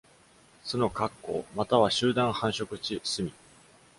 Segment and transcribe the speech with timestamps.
[0.65, 3.31] 「巣のカッコウ」または「集団繁殖地隅」